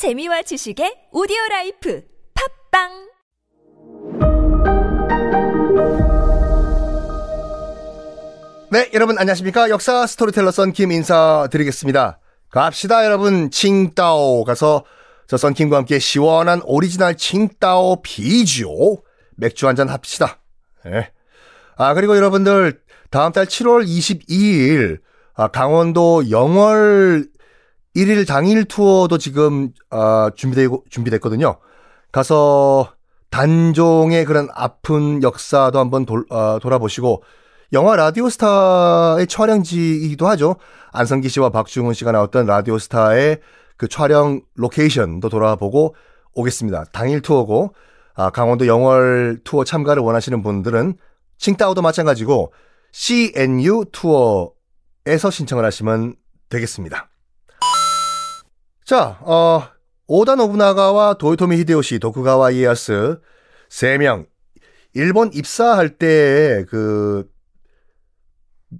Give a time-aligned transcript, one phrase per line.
[0.00, 2.00] 재미와 지식의 오디오 라이프
[2.72, 2.88] 팟빵
[8.72, 9.68] 네, 여러분 안녕하십니까?
[9.68, 12.18] 역사 스토리텔러 썬킴 인사드리겠습니다.
[12.48, 13.50] 갑시다, 여러분.
[13.50, 14.84] 칭따오 가서
[15.26, 19.02] 저 썬킴과 함께 시원한 오리지널 칭따오 啤酒
[19.36, 20.40] 맥주 한 잔 합시다.
[20.86, 21.10] 예.
[21.76, 22.80] 아, 그리고 여러분들
[23.10, 25.00] 다음 달 7월 22일
[25.34, 27.26] 아, 강원도 영월
[27.96, 31.56] 1일 당일 투어도 지금 아, 준비되고 준비됐거든요.
[32.12, 32.92] 가서
[33.30, 37.22] 단종의 그런 아픈 역사도 한번 돌, 아, 돌아보시고
[37.72, 40.56] 영화 라디오스타의 촬영지이기도 하죠.
[40.92, 43.40] 안성기 씨와 박중훈 씨가 나왔던 라디오스타의
[43.76, 45.94] 그 촬영 로케이션도 돌아보고
[46.34, 46.86] 오겠습니다.
[46.92, 47.74] 당일 투어고
[48.14, 50.94] 아, 강원도 영월 투어 참가를 원하시는 분들은
[51.38, 52.52] 칭따오도 마찬가지고
[52.92, 56.16] CNU 투어에서 신청을 하시면
[56.48, 57.09] 되겠습니다.
[58.90, 59.62] 자, 어,
[60.08, 63.20] 오다 노부나가와 도요토미 히데요시, 도쿠가와 이에야스
[63.68, 64.26] 세 명
[64.94, 67.30] 일본 입사할 때그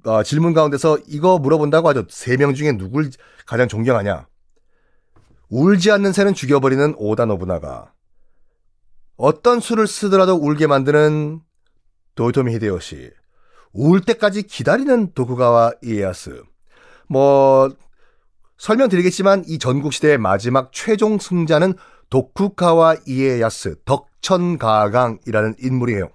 [0.06, 2.06] 어, 질문 가운데서 이거 물어본다고 하죠.
[2.10, 3.10] 세 명 중에 누굴
[3.46, 4.26] 가장 존경하냐?
[5.48, 7.92] 울지 않는 새는 죽여버리는 오다 노부나가.
[9.16, 11.40] 어떤 수를 쓰더라도 울게 만드는
[12.16, 13.12] 도요토미 히데요시.
[13.74, 16.42] 울 때까지 기다리는 도쿠가와 이에야스.
[17.08, 17.70] 뭐
[18.60, 21.74] 설명드리겠지만 이 전국시대의 마지막 최종 승자는
[22.10, 26.10] 도쿠가와 이에야스, 덕천가강이라는 인물이에요.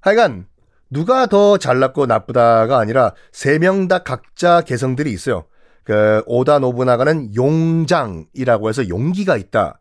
[0.00, 0.46] 하여간
[0.90, 5.44] 누가 더 잘났고 나쁘다가 아니라 세 명 다 각자 개성들이 있어요.
[5.84, 9.80] 그 오다 노부나가는 용장이라고 해서 용기가 있다.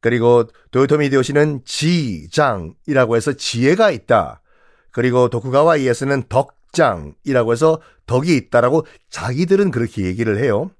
[0.00, 4.40] 그리고 도요토미 히데요시는 지장이라고 해서 지혜가 있다.
[4.92, 10.70] 그리고 도쿠가와 이에스는 덕장이라고 해서 덕이 있다라고 자기들은 그렇게 얘기를 해요.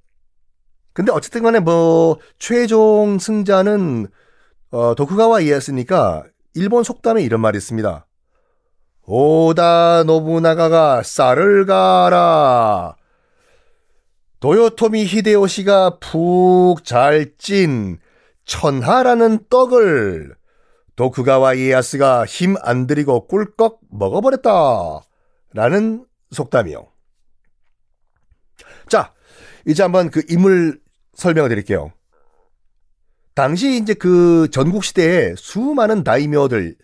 [0.92, 4.08] 근데 어쨌든 간에 뭐 최종 승자는
[4.70, 8.06] 어, 도쿠가와 이에스니까 일본 속담에 이런 말이 있습니다.
[9.06, 12.96] 오다 노부나가가 쌀을 가라.
[14.40, 17.98] 도요토미 히데요시가 푹 잘 찐
[18.44, 20.34] 천하라는 떡을
[20.96, 25.00] 도쿠가와 이에야스가 힘 안 들이고 꿀꺽 먹어버렸다.
[25.54, 26.86] 라는 속담이요.
[28.88, 29.12] 자,
[29.68, 30.80] 이제 한번 그 인물
[31.14, 31.92] 설명을 드릴게요.
[33.34, 36.74] 당시 이제 그 전국 시대에 수많은 다이묘들,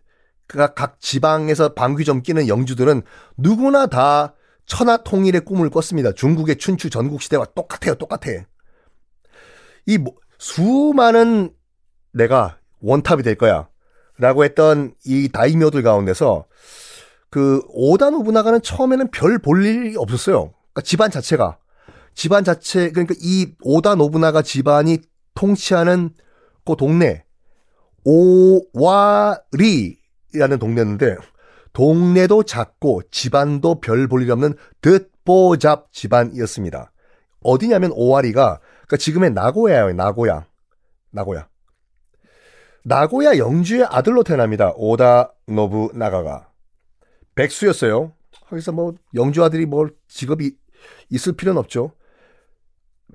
[0.46, 3.00] 각 지방에서 방귀 좀 끼는 영주들은
[3.38, 4.34] 누구나 다
[4.66, 6.12] 천하 통일의 꿈을 꿨습니다.
[6.12, 8.30] 중국의 춘추 전국 시대와 똑같아요, 똑같아.
[9.86, 9.98] 이
[10.38, 11.54] 수많은
[12.12, 13.68] 내가 원탑이 될 거야.
[14.18, 16.44] 라고 했던 이 다이묘들 가운데서
[17.30, 20.52] 그 오다 노부나가는 처음에는 별 볼 일이 없었어요.
[20.52, 21.58] 그러니까 집안 자체가
[22.14, 24.98] 집안 자체 그러니까 이 오다 노부나가 집안이
[25.34, 26.10] 통치하는
[26.64, 27.24] 그 동네
[28.04, 29.38] 오와리라는
[30.58, 31.16] 동네인데
[31.72, 36.92] 동네도 작고 집안도 별 볼일 없는 듣보잡 집안이었습니다.
[37.40, 39.92] 어디냐면 오와리가 그러니까 지금의 나고야예요.
[39.92, 40.46] 나고야.
[41.10, 41.48] 나고야.
[42.84, 44.72] 나고야 영주의 아들로 태어납니다.
[44.76, 46.48] 오다 노부나가가.
[47.34, 48.12] 백수였어요.
[48.48, 50.56] 거기서 뭐 영주 아들이 뭘 직업이
[51.10, 51.92] 있을 필요는 없죠.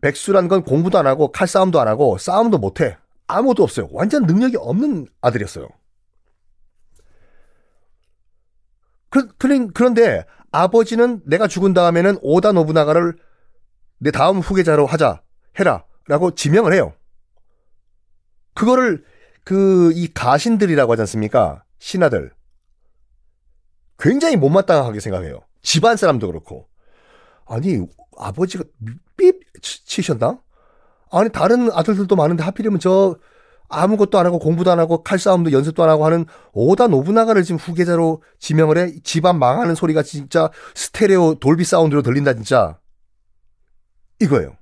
[0.01, 2.97] 백수란 건 공부도 안 하고 칼싸움도 안 하고 싸움도 못 해.
[3.27, 3.87] 아무도 없어요.
[3.91, 5.67] 완전 능력이 없는 아들이었어요.
[9.09, 9.27] 그,
[9.73, 13.17] 그런데 아버지는 내가 죽은 다음에는 오다 노부나가를
[13.99, 15.21] 내 다음 후계자로 하자,
[15.59, 15.83] 해라.
[16.07, 16.93] 라고 지명을 해요.
[18.55, 19.03] 그거를
[19.43, 21.63] 그 이 가신들이라고 하지 않습니까?
[21.79, 22.31] 신하들.
[23.97, 25.41] 굉장히 못마땅하게 생각해요.
[25.61, 26.67] 집안 사람도 그렇고.
[27.45, 27.79] 아니,
[28.19, 28.63] 아버지가
[29.17, 30.39] 삐 치셨나?
[31.11, 33.17] 아니, 다른 아들들도 많은데 하필이면 저
[33.69, 38.21] 아무것도 안 하고 공부도 안 하고 칼싸움도 연습도 안 하고 하는 오다 노부나가를 지금 후계자로
[38.39, 38.99] 지명을 해?
[39.03, 42.79] 집안 망하는 소리가 진짜 스테레오 돌비 사운드로 들린다, 진짜.
[44.19, 44.55] 이거예요.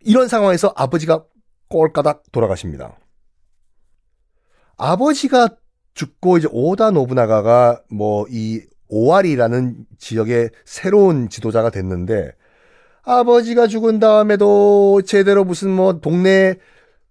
[0.00, 1.24] 이런 상황에서 아버지가
[1.68, 2.98] 꼴까닥 돌아가십니다.
[4.76, 5.48] 아버지가
[5.94, 12.32] 죽고 이제 오다 노부나가가 뭐 이 오와리라는 지역의 새로운 지도자가 됐는데
[13.02, 16.56] 아버지가 죽은 다음에도 제대로 무슨 뭐 동네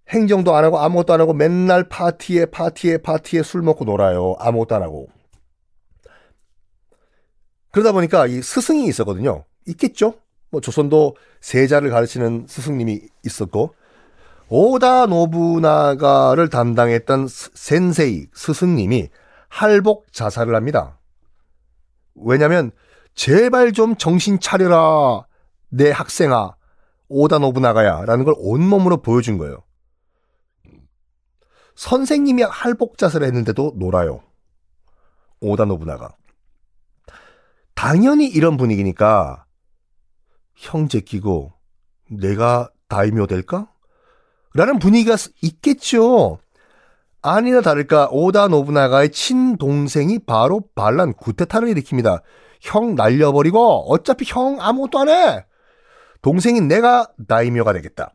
[0.08, 4.36] 행정도 안 하고 아무것도 안 하고 맨날 파티에 파티에 파티에 술 먹고 놀아요.
[4.38, 5.08] 아무것도 안 하고.
[7.70, 9.44] 그러다 보니까 이 스승이 있었거든요.
[9.66, 10.14] 있겠죠?
[10.50, 13.74] 뭐 조선도 세자를 가르치는 스승님이 있었고
[14.48, 19.08] 오다 노부나가를 담당했던 센세이 스승님이
[19.48, 20.98] 할복 자살을 합니다.
[22.14, 22.70] 왜냐면
[23.14, 25.26] 제발 좀 정신 차려라
[25.68, 26.56] 내 학생아
[27.08, 29.62] 오다 노부나가야 라는 걸 온몸으로 보여준 거예요.
[31.76, 34.22] 선생님이 할복자세를 했는데도 놀아요.
[35.40, 36.14] 오다 노부나가.
[37.74, 39.44] 당연히 이런 분위기니까
[40.54, 41.52] 형제 끼고
[42.08, 43.70] 내가 다이묘 될까?
[44.54, 46.38] 라는 분위기가 있겠죠.
[47.26, 52.20] 아니나 다를까 오다 노부나가의 친동생이 바로 반란 구테타를 일으킵니다.
[52.60, 55.46] 형 날려버리고 어차피 형 아무것도 안 해.
[56.20, 58.12] 동생인 내가 다이묘가 되겠다.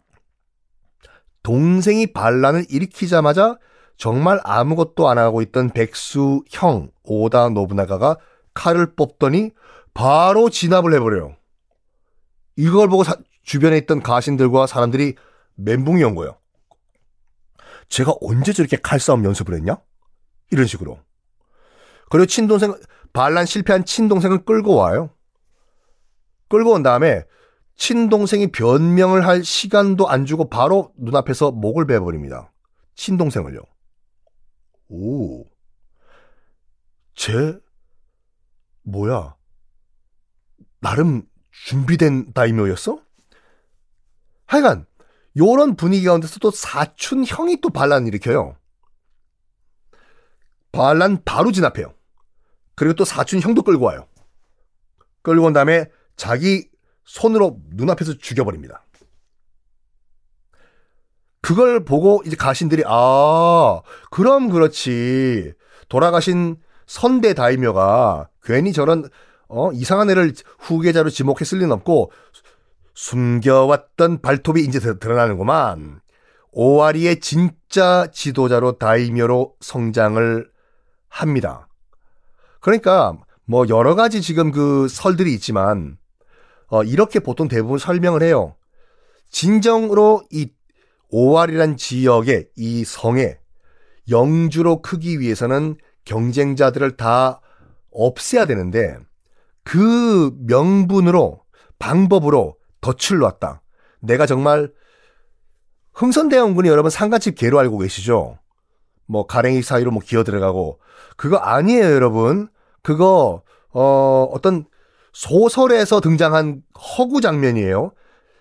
[1.41, 3.57] 동생이 반란을 일으키자마자
[3.97, 8.15] 정말 아무것도 안 하고 있던 백수 형 오다 노부나가가
[8.53, 9.51] 칼을 뽑더니
[9.95, 11.35] 바로 진압을 해버려요.
[12.57, 15.15] 이걸 보고 사, 주변에 있던 가신들과 사람들이
[15.55, 16.37] 멘붕이 온 거예요.
[17.89, 19.77] 제가 언제 저렇게 칼싸움 연습을 했냐?
[20.51, 20.99] 이런 식으로.
[22.09, 22.73] 그리고 친동생,
[23.13, 25.13] 반란 실패한 친동생을 끌고 와요.
[26.47, 27.23] 끌고 온 다음에
[27.75, 32.51] 친동생이 변명을 할 시간도 안 주고 바로 눈앞에서 목을 베버립니다.
[32.95, 33.61] 친동생을요.
[34.89, 35.45] 오.
[37.15, 37.57] 쟤,
[38.83, 39.35] 뭐야.
[40.81, 43.01] 나름 준비된 다이묘였어?
[44.45, 44.85] 하여간,
[45.39, 48.55] 요런 분위기 가운데서 또 사촌 형이 또 반란 일으켜요.
[50.71, 51.93] 반란 바로 진압해요.
[52.75, 54.07] 그리고 또 사촌 형도 끌고 와요.
[55.21, 56.69] 끌고 온 다음에 자기
[57.05, 58.85] 손으로 눈앞에서 죽여버립니다.
[61.41, 63.81] 그걸 보고 이제 가신들이 아
[64.11, 65.53] 그럼 그렇지
[65.87, 69.09] 돌아가신 선대 다이묘가 괜히 저런
[69.47, 72.11] 어 이상한 애를 후계자로 지목했을 리는 없고
[72.99, 76.01] 숨겨왔던 발톱이 이제 드러나는구만.
[76.51, 80.49] 오아리의 진짜 지도자로 다이묘로 성장을
[81.07, 81.69] 합니다.
[82.59, 85.97] 그러니까 뭐 여러 가지 지금 그 설들이 있지만
[86.67, 88.57] 어 이렇게 보통 대부분 설명을 해요.
[89.29, 90.51] 진정으로 이
[91.09, 93.39] 오아리란 지역의 이 성에
[94.09, 97.39] 영주로 크기 위해서는 경쟁자들을 다
[97.91, 98.97] 없애야 되는데
[99.63, 101.41] 그 명분으로
[101.79, 103.61] 방법으로 덫을 놨다.
[103.99, 104.71] 내가 정말
[105.93, 108.37] 흥선대원군이 여러분 상가집 개로 알고 계시죠?
[109.05, 110.79] 뭐 가랭이 사이로 뭐 기어 들어가고
[111.17, 112.47] 그거 아니에요, 여러분.
[112.83, 113.41] 그거
[113.71, 114.65] 어 어떤
[115.11, 116.61] 소설에서 등장한
[116.97, 117.91] 허구 장면이에요.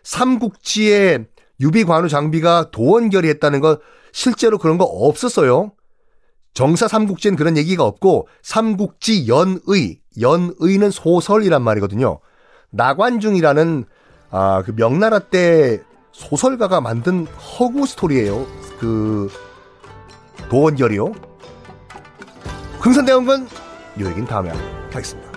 [0.04, 1.26] 삼국지에
[1.60, 3.80] 유비관우 장비가 도원결이 했다는 거
[4.12, 5.72] 실제로 그런 거 없었어요.
[6.54, 12.20] 정사 삼국지엔 그런 얘기가 없고 삼국지 연의 연의는 소설이란 말이거든요.
[12.70, 13.84] 나관중이라는
[14.30, 15.80] 아, 그 명나라 때
[16.12, 18.46] 소설가가 만든 허구 스토리예요.
[18.78, 19.30] 그
[20.50, 21.12] 도원결이요.
[22.80, 23.48] 흥선대원군
[24.00, 24.50] 요 얘기는 다음에
[24.92, 25.27] 하겠습니다.